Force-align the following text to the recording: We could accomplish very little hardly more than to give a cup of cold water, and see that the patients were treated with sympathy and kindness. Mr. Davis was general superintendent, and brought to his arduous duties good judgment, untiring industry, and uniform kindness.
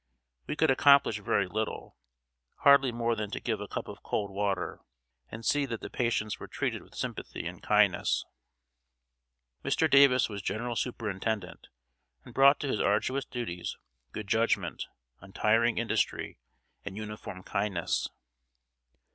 We 0.47 0.55
could 0.55 0.71
accomplish 0.71 1.19
very 1.19 1.45
little 1.47 1.95
hardly 2.61 2.91
more 2.91 3.15
than 3.15 3.29
to 3.29 3.39
give 3.39 3.61
a 3.61 3.67
cup 3.67 3.87
of 3.87 4.01
cold 4.01 4.31
water, 4.31 4.81
and 5.29 5.45
see 5.45 5.67
that 5.67 5.79
the 5.81 5.91
patients 5.91 6.39
were 6.39 6.47
treated 6.47 6.81
with 6.81 6.95
sympathy 6.95 7.45
and 7.45 7.61
kindness. 7.61 8.25
Mr. 9.63 9.87
Davis 9.87 10.27
was 10.27 10.41
general 10.41 10.75
superintendent, 10.75 11.67
and 12.25 12.33
brought 12.33 12.59
to 12.61 12.67
his 12.67 12.81
arduous 12.81 13.25
duties 13.25 13.77
good 14.11 14.25
judgment, 14.27 14.87
untiring 15.19 15.77
industry, 15.77 16.39
and 16.83 16.97
uniform 16.97 17.43
kindness. 17.43 18.09